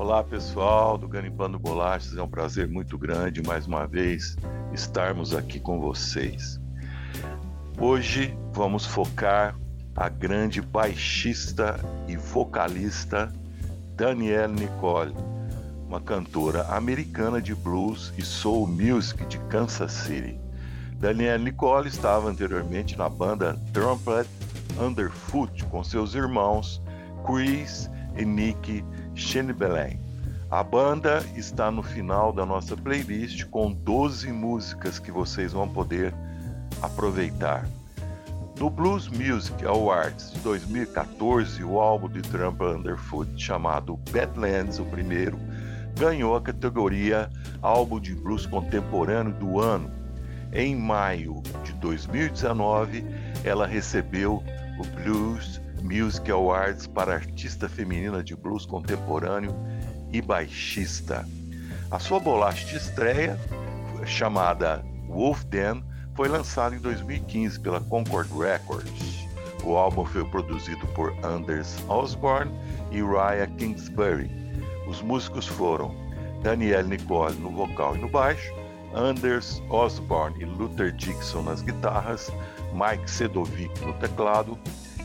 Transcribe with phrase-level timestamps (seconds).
[0.00, 4.34] Olá pessoal do Garimpando Bolachas, é um prazer muito grande mais uma vez
[4.72, 6.58] estarmos aqui com vocês.
[7.78, 9.54] Hoje vamos focar
[9.94, 11.78] a grande baixista
[12.08, 13.30] e vocalista
[13.94, 15.14] Danielle Nicole,
[15.86, 20.40] uma cantora americana de blues e soul music de Kansas City.
[20.94, 24.26] Danielle Nicole estava anteriormente na banda Trumpet
[24.80, 26.80] Underfoot com seus irmãos
[27.26, 28.82] Chris e Nick
[29.20, 30.00] Shenbelen.
[30.50, 36.12] A banda está no final da nossa playlist com 12 músicas que vocês vão poder
[36.82, 37.68] aproveitar.
[38.58, 45.38] No Blues Music Awards de 2014, o álbum de Trump Underfoot, chamado Badlands, o primeiro,
[45.98, 47.30] ganhou a categoria
[47.62, 49.90] Álbum de Blues Contemporâneo do Ano.
[50.52, 53.04] Em maio de 2019,
[53.44, 54.42] ela recebeu
[54.78, 59.54] o Blues Music Awards para artista feminina de blues contemporâneo
[60.12, 61.26] e baixista.
[61.90, 63.38] A sua bolacha de estreia,
[64.06, 65.82] chamada Wolf Den,
[66.14, 69.26] foi lançada em 2015 pela Concord Records.
[69.64, 72.52] O álbum foi produzido por Anders Osborne
[72.90, 74.30] e Raya Kingsbury.
[74.88, 75.94] Os músicos foram
[76.42, 78.52] Danielle Nicole no vocal e no baixo,
[78.94, 82.32] Anders Osborne e Luther Dixon nas guitarras,
[82.72, 84.58] Mike Sedovic no teclado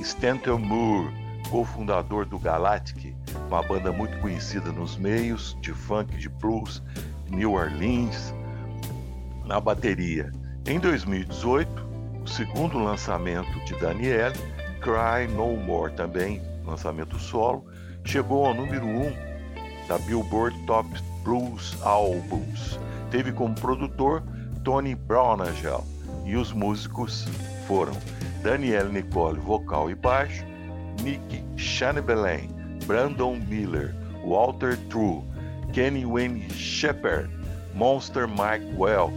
[0.00, 1.12] Stanton Moore,
[1.50, 3.14] cofundador do Galactic,
[3.48, 6.82] uma banda muito conhecida nos meios de funk, de blues,
[7.28, 8.34] New Orleans,
[9.44, 10.32] na bateria.
[10.66, 11.70] Em 2018,
[12.22, 14.32] o segundo lançamento de Daniel,
[14.80, 17.66] Cry No More, também lançamento solo,
[18.04, 19.12] chegou ao número 1 um
[19.86, 20.88] da Billboard Top
[21.22, 22.78] Blues Albums.
[23.10, 24.22] Teve como produtor
[24.64, 25.84] Tony Brownagel
[26.24, 27.26] e os músicos
[27.66, 27.92] foram
[28.42, 30.44] Daniel Nicole, vocal e baixo,
[31.02, 32.48] Nick Shanebelen,
[32.86, 35.22] Brandon Miller, Walter True,
[35.72, 37.30] Kenny Wayne Shepard,
[37.74, 39.12] Monster Mike Welk,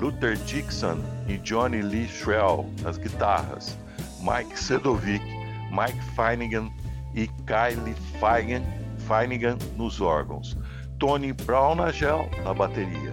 [0.00, 3.76] Luther Dixon e Johnny Lee Shrell nas guitarras,
[4.22, 5.22] Mike Sedovic,
[5.70, 6.70] Mike Finnegan
[7.14, 7.94] e Kylie
[9.08, 10.56] Finnegan nos órgãos,
[10.98, 13.12] Tony Brownagel na bateria,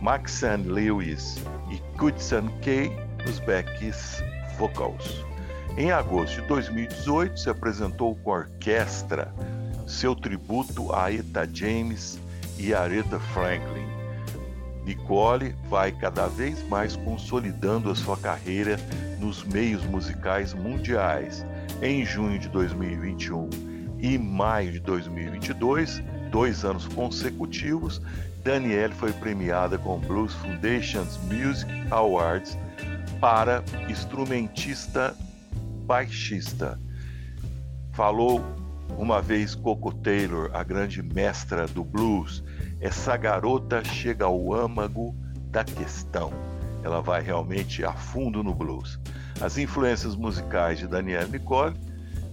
[0.00, 1.38] Maxan Lewis
[1.70, 2.90] e Kudson Kay
[3.24, 4.22] nos backs
[4.60, 5.24] vocals.
[5.78, 9.34] Em agosto de 2018, se apresentou com a orquestra
[9.86, 12.20] seu tributo a Eta James
[12.58, 13.88] e Aretha Franklin.
[14.84, 18.76] Nicole vai cada vez mais consolidando a sua carreira
[19.18, 21.44] nos meios musicais mundiais.
[21.80, 23.48] Em junho de 2021
[23.98, 28.00] e maio de 2022, dois anos consecutivos,
[28.44, 32.58] Danielle foi premiada com o Blues Foundation's Music Awards
[33.20, 35.14] para instrumentista
[35.86, 36.80] baixista.
[37.92, 38.42] Falou
[38.96, 42.42] uma vez Coco Taylor, a grande mestra do blues,
[42.80, 45.14] essa garota chega ao âmago
[45.50, 46.32] da questão.
[46.82, 48.98] Ela vai realmente a fundo no blues.
[49.40, 51.76] As influências musicais de Daniel Nicole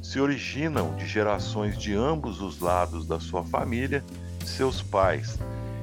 [0.01, 4.03] se originam de gerações de ambos os lados da sua família,
[4.45, 5.37] seus pais,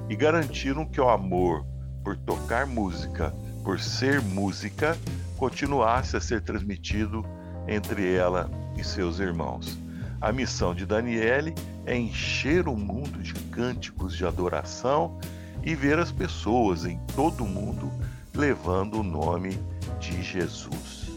[0.09, 1.66] e garantiram que o amor
[2.03, 4.97] por tocar música por ser música,
[5.38, 7.25] continuasse a ser transmitido
[7.66, 9.78] entre ela e seus irmãos.
[10.20, 11.54] A missão de Daniele
[11.86, 15.19] é encher o mundo de cânticos de adoração
[15.62, 17.91] e ver as pessoas em todo o mundo
[18.34, 19.58] levando o nome
[19.98, 21.10] de Jesus.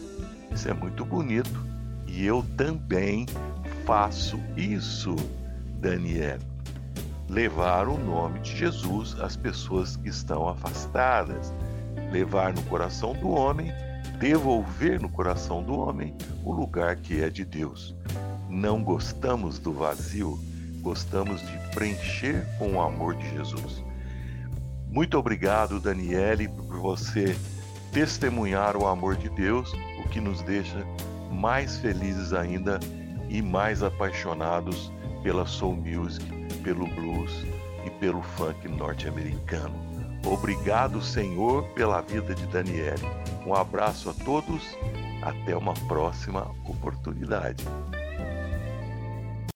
[0.50, 1.64] Isso é muito bonito
[2.06, 3.26] e eu também
[3.84, 5.14] faço isso,
[5.80, 6.38] Daniel.
[7.28, 11.52] Levar o nome de Jesus às pessoas que estão afastadas
[12.10, 13.72] levar no coração do homem,
[14.18, 16.14] devolver no coração do homem
[16.44, 17.94] o lugar que é de Deus.
[18.48, 20.38] Não gostamos do vazio,
[20.80, 23.84] gostamos de preencher com o amor de Jesus.
[24.90, 27.36] Muito obrigado, Daniele, por você
[27.92, 29.72] testemunhar o amor de Deus,
[30.04, 30.84] o que nos deixa
[31.30, 32.80] mais felizes ainda
[33.28, 34.90] e mais apaixonados
[35.22, 36.24] pela soul music,
[36.62, 37.44] pelo blues
[37.84, 39.97] e pelo funk norte-americano.
[40.24, 43.02] Obrigado, Senhor, pela vida de Daniele.
[43.46, 44.76] Um abraço a todos,
[45.22, 47.64] até uma próxima oportunidade.